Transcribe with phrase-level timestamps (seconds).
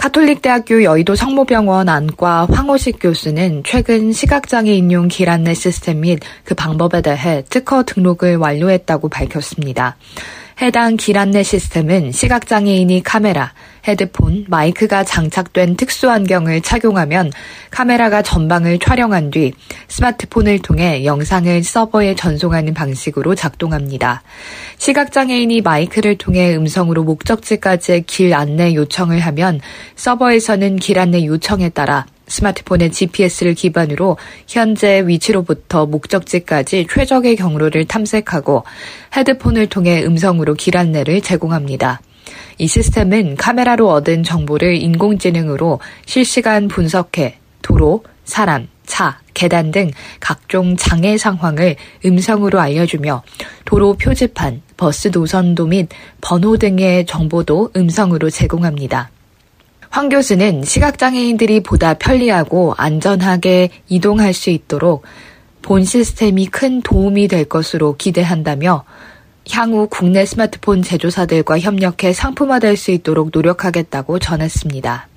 [0.00, 7.02] 카톨릭대학교 여의도 성모병원 안과 황호식 교수는 최근 시각장애 인용 길 안내 시스템 및 그 방법에
[7.02, 9.98] 대해 특허 등록을 완료했다고 밝혔습니다.
[10.62, 13.54] 해당 길 안내 시스템은 시각장애인이 카메라,
[13.88, 17.32] 헤드폰, 마이크가 장착된 특수 안경을 착용하면
[17.70, 19.54] 카메라가 전방을 촬영한 뒤
[19.88, 24.22] 스마트폰을 통해 영상을 서버에 전송하는 방식으로 작동합니다.
[24.76, 29.60] 시각장애인이 마이크를 통해 음성으로 목적지까지의 길 안내 요청을 하면
[29.96, 34.16] 서버에서는 길 안내 요청에 따라 스마트폰의 GPS를 기반으로
[34.48, 38.64] 현재 위치로부터 목적지까지 최적의 경로를 탐색하고
[39.16, 42.00] 헤드폰을 통해 음성으로 길 안내를 제공합니다.
[42.58, 51.16] 이 시스템은 카메라로 얻은 정보를 인공지능으로 실시간 분석해 도로, 사람, 차, 계단 등 각종 장애
[51.16, 53.22] 상황을 음성으로 알려주며
[53.64, 55.88] 도로 표지판, 버스 노선도 및
[56.20, 59.10] 번호 등의 정보도 음성으로 제공합니다.
[59.90, 65.02] 황 교수는 시각장애인들이 보다 편리하고 안전하게 이동할 수 있도록
[65.62, 68.84] 본 시스템이 큰 도움이 될 것으로 기대한다며
[69.50, 75.08] 향후 국내 스마트폰 제조사들과 협력해 상품화될 수 있도록 노력하겠다고 전했습니다.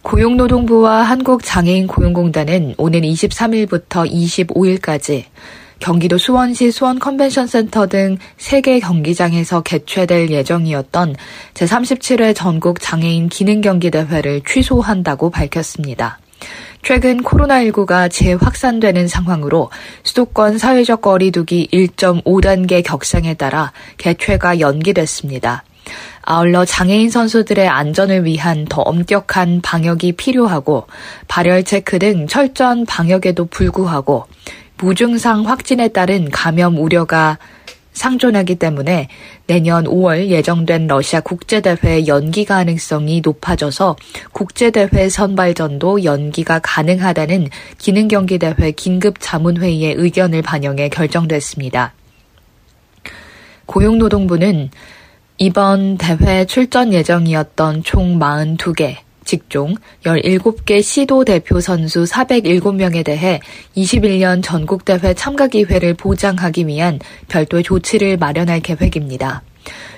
[0.00, 5.24] 고용노동부와 한국장애인 고용공단은 오는 23일부터 25일까지
[5.84, 11.14] 경기도 수원시 수원 컨벤션 센터 등 3개 경기장에서 개최될 예정이었던
[11.52, 16.18] 제37회 전국 장애인 기능 경기 대회를 취소한다고 밝혔습니다.
[16.80, 19.70] 최근 코로나19가 재확산되는 상황으로
[20.04, 25.64] 수도권 사회적 거리두기 1.5단계 격상에 따라 개최가 연기됐습니다.
[26.22, 30.86] 아울러 장애인 선수들의 안전을 위한 더 엄격한 방역이 필요하고
[31.28, 34.24] 발열 체크 등 철저한 방역에도 불구하고
[34.84, 37.38] 무증상 확진에 따른 감염 우려가
[37.94, 39.08] 상존하기 때문에
[39.46, 43.96] 내년 5월 예정된 러시아 국제대회 연기 가능성이 높아져서
[44.32, 51.94] 국제대회 선발전도 연기가 가능하다는 기능경기대회 긴급자문회의의 의견을 반영해 결정됐습니다.
[53.64, 54.68] 고용노동부는
[55.38, 59.74] 이번 대회 출전 예정이었던 총 42개, 직종
[60.04, 63.40] 17개 시도 대표 선수 407명에 대해
[63.76, 66.98] 21년 전국대회 참가 기회를 보장하기 위한
[67.28, 69.42] 별도의 조치를 마련할 계획입니다.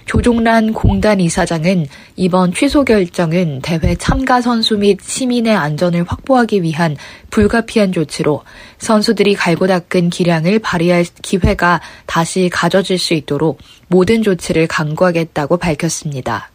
[0.06, 6.96] 조종란 공단 이사장은 이번 취소 결정은 대회 참가 선수 및 시민의 안전을 확보하기 위한
[7.30, 8.44] 불가피한 조치로
[8.78, 13.58] 선수들이 갈고 닦은 기량을 발휘할 기회가 다시 가져질 수 있도록
[13.88, 16.50] 모든 조치를 강구하겠다고 밝혔습니다.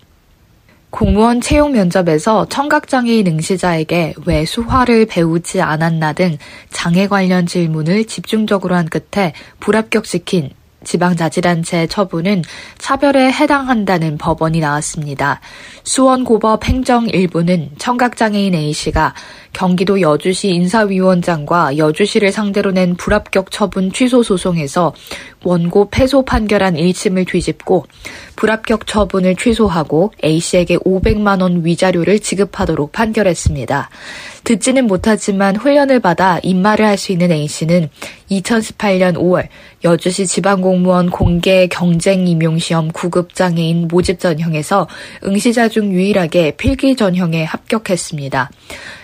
[0.91, 6.37] 공무원 채용 면접에서 청각장애인 응시자에게 왜 수화를 배우지 않았나 등
[6.69, 10.51] 장애 관련 질문을 집중적으로 한 끝에 불합격시킨
[10.83, 12.43] 지방자치단체 처분은
[12.77, 15.39] 차별에 해당한다는 법원이 나왔습니다.
[15.83, 19.13] 수원고법 행정 1부는 청각장애인 A씨가
[19.53, 24.93] 경기도 여주시 인사위원장과 여주시를 상대로 낸 불합격 처분 취소 소송에서
[25.43, 27.85] 원고 패소 판결한 1심을 뒤집고
[28.35, 33.89] 불합격 처분을 취소하고 A씨에게 500만 원 위자료를 지급하도록 판결했습니다.
[34.43, 37.89] 듣지는 못하지만 훈련을 받아 입말을 할 수 있는 A씨는
[38.29, 39.47] 2018년 5월
[39.83, 44.87] 여주시 지방공무원 공개 경쟁 임용시험 9급 장애인 모집 전형에서
[45.25, 48.51] 응시자 중 유일하게 필기 전형에 합격했습니다.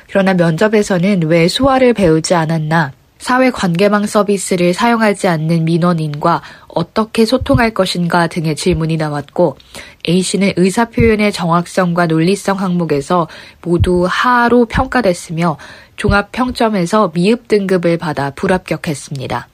[0.09, 8.27] 그러나 면접에서는 왜 수화를 배우지 않았나, 사회 관계망 서비스를 사용하지 않는 민원인과 어떻게 소통할 것인가
[8.27, 9.57] 등의 질문이 나왔고
[10.07, 13.27] A씨는 의사표현의 정확성과 논리성 항목에서
[13.61, 15.57] 모두 하로 평가됐으며
[15.95, 19.47] 종합평점에서 미흡 등급을 받아 불합격했습니다.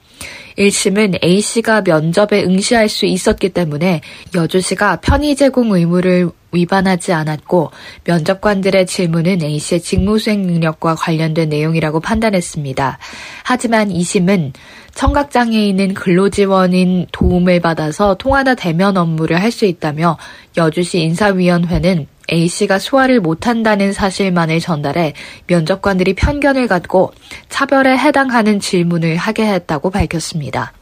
[0.58, 4.02] 1심은 A씨가 면접에 응시할 수 있었기 때문에
[4.34, 7.70] 여주시가 편의 제공 의무를 위반하지 않았고
[8.04, 12.98] 면접관들의 질문은 A씨의 직무수행 능력과 관련된 내용이라고 판단했습니다.
[13.42, 14.52] 하지만 2심은
[14.94, 20.18] 청각장애인은 근로지원인 도움을 받아서 통화나 대면 업무를 할 수 있다며
[20.56, 25.14] 여주시 인사위원회는 A씨가 소화를 못한다는 사실만을 전달해
[25.46, 27.12] 면접관들이 편견을 갖고
[27.48, 30.72] 차별에 해당하는 질문을 하게 했다고 밝혔습니다.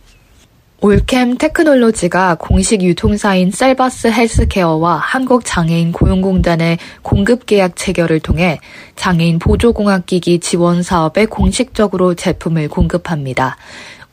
[0.84, 8.58] 올캠 테크놀로지가 공식 유통사인 셀바스 헬스케어와 한국장애인 고용공단의 공급 계약 체결을 통해
[8.96, 13.58] 장애인 보조공학기기 지원 사업에 공식적으로 제품을 공급합니다.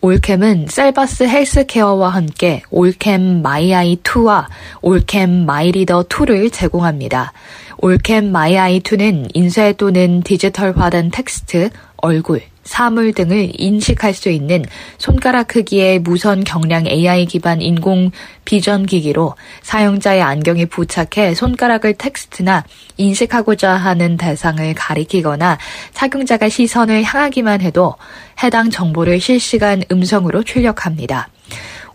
[0.01, 4.45] OrCam은 셀바스 헬스케어와 함께 올캠 마이아이2와
[4.83, 7.33] 올캠 마이리더2를 제공합니다.
[7.81, 14.65] OrCam MyEye 2는 인쇄 또는 디지털화된 텍스트, 얼굴, 사물 등을 인식할 수 있는
[14.97, 18.11] 손가락 크기의 무선 경량 AI 기반 인공
[18.43, 22.65] 비전 기기로 사용자의 안경에 부착해 손가락을 텍스트나
[22.97, 25.57] 인식하고자 하는 대상을 가리키거나
[25.93, 27.95] 착용자가 시선을 향하기만 해도
[28.43, 31.29] 해당 정보를 실시간 음성으로 출력합니다.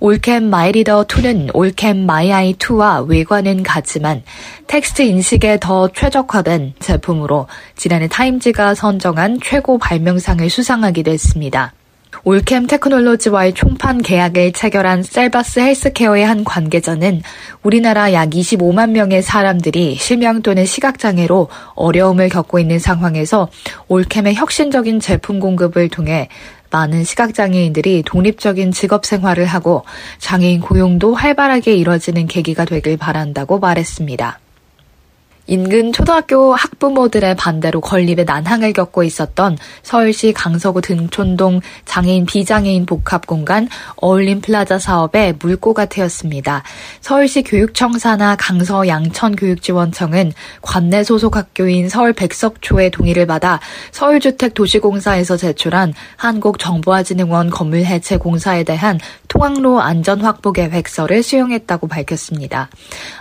[0.05, 4.23] OrCam MyReader 2는 OrCam MyEye 2와 외관은 같지만
[4.67, 11.73] 텍스트 인식에 더 최적화된 제품으로 지난해 타임즈가 선정한 최고 발명상을 수상하기도 했습니다.
[12.23, 17.23] OrCam Technology와의 총판 계약을 체결한 셀바스 헬스케어의 한 관계자는
[17.62, 23.49] 우리나라 약 25만 명의 사람들이 실명 또는 시각장애로 어려움을 겪고 있는 상황에서
[23.89, 26.29] 올캠의 혁신적인 제품 공급을 통해
[26.75, 29.85] 많은 시각장애인들이 독립적인 직업 생활을 하고
[30.19, 34.41] 장애인 고용도 활발하게 이뤄지는 계기가 되길 바란다고 말했습니다.
[35.46, 44.41] 인근 초등학교 학부모들의 반대로 건립의 난항을 겪고 있었던 서울시 강서구 등촌동 장애인 비장애인 복합공간 어울림
[44.41, 46.62] 플라자 사업에 물꼬가 트였습니다.
[47.00, 50.32] 서울시 교육청 산하 강서 양천교육지원청은
[50.62, 53.61] 관내 소속 학교인 서울 백석초의 동의를 받아
[53.93, 58.99] 서울주택도시공사에서 제출한 한국정보화진흥원 건물 해체 공사에 대한
[59.34, 62.70] 통학로 안전 확보 계획서를 수용했다고 밝혔습니다.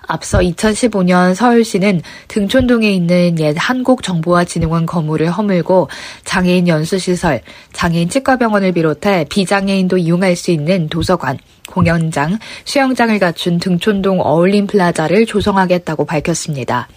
[0.08, 5.90] 앞서 2015년 서울시는 등촌동에 있는 옛 한국정보화진흥원 건물을 허물고
[6.24, 7.42] 장애인 연수시설,
[7.74, 11.40] 장애인 치과병원을 비롯해 비장애인도 이용할 수 있는 도서관,
[11.70, 16.88] 공연장, 수영장을 갖춘 등촌동 어울림 플라자를 조성하겠다고 밝혔습니다.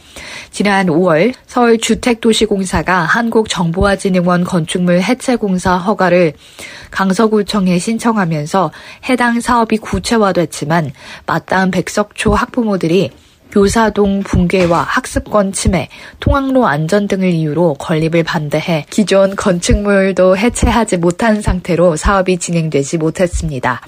[0.50, 6.32] 지난 5월 서울 주택도시공사가 한국정보화진흥원 건축물 해체공사 허가를
[6.90, 8.72] 강서구청에 신청하면서
[9.08, 10.92] 해당 사업이 구체화됐지만
[11.26, 13.10] 마땅한 백석초 학부모들이
[13.52, 15.88] 교사동 붕괴와 학습권 침해,
[16.20, 23.80] 통학로 안전 등을 이유로 건립을 반대해 기존 건축물도 해체하지 못한 상태로 사업이 진행되지 못했습니다.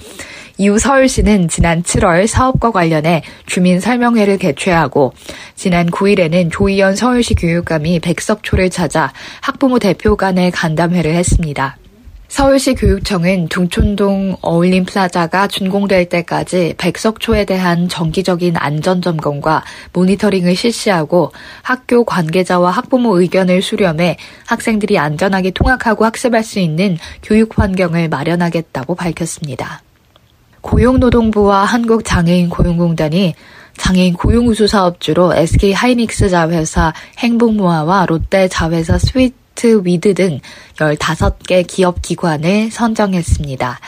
[0.59, 5.13] 이후 서울시는 지난 7월 사업과 관련해 주민 설명회를 개최하고
[5.55, 11.77] 지난 9일에는 조희연 서울시 교육감이 백석초를 찾아 학부모 대표 간의 간담회를 했습니다.
[12.27, 19.63] 서울시 교육청은 등촌동 어울림 플라자가 준공될 때까지 백석초에 대한 정기적인 안전 점검과
[19.93, 21.31] 모니터링을 실시하고
[21.61, 29.83] 학교 관계자와 학부모 의견을 수렴해 학생들이 안전하게 통학하고 학습할 수 있는 교육 환경을 마련하겠다고 밝혔습니다.
[30.61, 33.33] 고용노동부와 한국장애인 고용공단이
[33.77, 40.39] 장애인 고용우수 사업주로 SK 하이닉스 자회사 행복모아와 롯데 자회사 스위트 위드 등
[40.75, 43.79] 15개 기업 기관을 선정했습니다.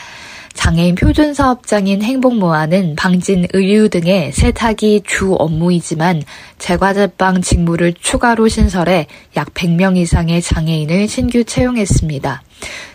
[0.54, 6.22] 장애인 표준 사업장인 행복모아는 방진 의류 등의 세탁이 주 업무이지만
[6.58, 12.42] 제과제빵 직무를 추가로 신설해 약 100명 이상의 장애인을 신규 채용했습니다.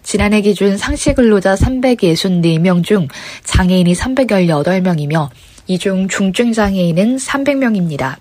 [0.04, 3.08] 지난해 기준 상시 근로자 364명 중
[3.44, 5.30] 장애인이 318명이며
[5.68, 8.16] 이 중 중증 장애인은 300명입니다.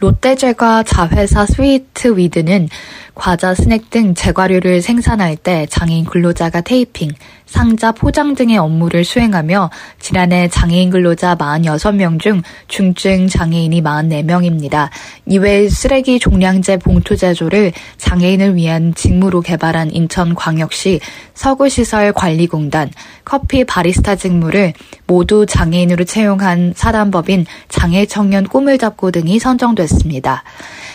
[0.00, 2.68] 롯데제과 자회사 스위트 위드는
[3.14, 7.12] 과자, 스낵 등 제과류를 생산할 때 장애인 근로자가 테이핑,
[7.46, 14.88] 상자, 포장 등의 업무를 수행하며 지난해 장애인 근로자 46명 중 중증 장애인이 44명입니다.
[15.26, 20.98] 이외 쓰레기 종량제 봉투 제조를 장애인을 위한 직무로 개발한 인천광역시
[21.34, 22.90] 서구시설관리공단,
[23.24, 24.72] 커피 바리스타 직무를
[25.06, 30.42] 모두 장애인으로 채용한 사단법인 장애 청년 꿈을 잡고 등이 선정됐습니다.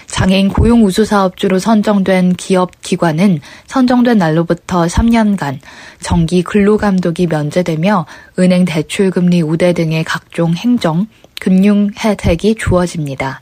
[0.07, 5.59] 장애인 고용 우수 사업주로 선정된 기업 기관은 선정된 날로부터 3년간
[6.01, 8.05] 정기 근로감독이 면제되며
[8.39, 11.07] 은행 대출 금리 우대 등의 각종 행정,
[11.39, 13.41] 금융 혜택이 주어집니다.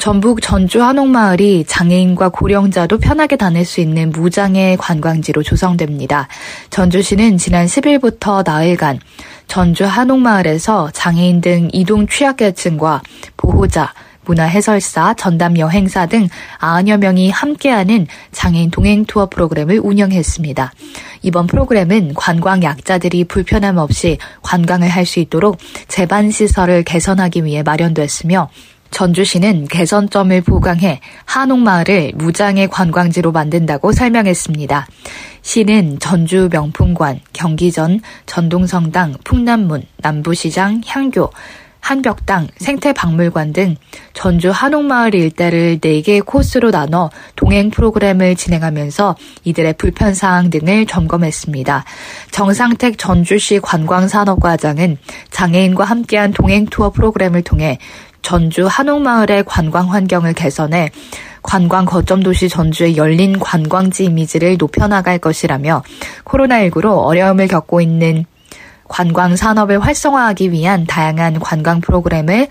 [0.00, 6.26] 전북 전주 한옥마을이 장애인과 고령자도 편하게 다닐 수 있는 무장애 관광지로 조성됩니다.
[6.70, 8.98] 전주시는 지난 10일부터 나흘간
[9.46, 13.02] 전주 한옥마을에서 장애인 등 이동 취약계층과
[13.36, 13.92] 보호자,
[14.24, 16.28] 문화해설사, 전담 여행사 등
[16.60, 20.72] 90여 명이 함께하는 장애인 동행 투어 프로그램을 운영했습니다.
[21.22, 25.58] 이번 프로그램은 관광 약자들이 불편함 없이 관광을 할 수 있도록
[25.88, 28.48] 제반 시설을 개선하기 위해 마련됐으며
[28.90, 34.86] 전주시는 개선점을 보강해 한옥마을을 무장의 관광지로 만든다고 설명했습니다.
[35.42, 41.30] 시는 전주 명품관, 경기전, 전동성당, 풍남문, 남부시장, 향교,
[41.80, 43.76] 한벽당, 생태박물관 등
[44.12, 51.84] 전주 한옥마을 일대를 4개의 코스로 나눠 동행 프로그램을 진행하면서 이들의 불편사항 등을 점검했습니다.
[52.30, 54.98] 정상택 전주시 관광산업과장은
[55.30, 57.78] 장애인과 함께한 동행 투어 프로그램을 통해
[58.22, 60.90] 전주 한옥마을의 관광 환경을 개선해
[61.42, 65.82] 관광 거점 도시 전주의 열린 관광지 이미지를 높여나갈 것이라며
[66.24, 68.26] 코로나19로 어려움을 겪고 있는
[68.90, 72.48] 관광 산업을 활성화하기 위한 다양한 관광 프로그램을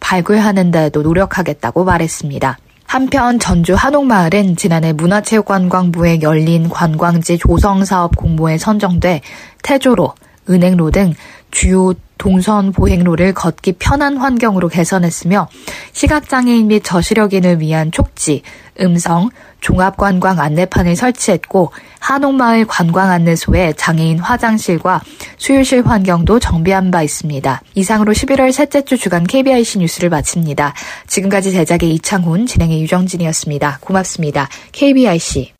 [0.00, 2.58] 발굴하는 데도 노력하겠다고 말했습니다.
[2.86, 9.20] 한편 전주 한옥마을은 지난해 문화체육관광부에 열린 관광지 조성 사업 공모에 선정돼
[9.62, 10.14] 태조로,
[10.48, 11.12] 은행로 등
[11.50, 15.48] 주요 동선 보행로를 걷기 편한 환경으로 개선했으며
[15.92, 18.42] 시각장애인 및 저시력인을 위한 촉지,
[18.80, 19.30] 음성,
[19.60, 25.00] 종합관광 안내판을 설치했고 한옥마을 관광 안내소에 장애인 화장실과
[25.38, 27.62] 수유실 환경도 정비한 바 있습니다.
[27.74, 30.74] 이상으로 11월 셋째 주 주간 KBIC 뉴스를 마칩니다.
[31.06, 33.78] 지금까지 제작의 이창훈, 진행의 유정진이었습니다.
[33.80, 34.48] 고맙습니다.
[34.72, 35.54] KBIC.